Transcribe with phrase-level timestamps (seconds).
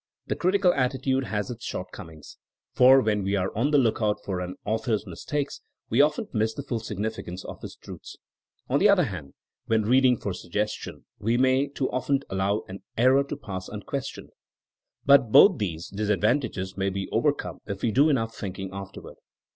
[0.25, 2.39] The critical atti tude has its shortcomings,
[2.73, 6.63] for when we are on the lookout for an author's mistakes we often miss the
[6.63, 8.17] full significance of his truths.
[8.67, 9.35] On the other hand
[9.67, 14.09] when '* reading for suggestion*' we may too often allow an error to pass unques
[14.09, 14.29] tioned.
[15.05, 19.17] But both these disadvantages may be overcome if we do enough thinking afterward.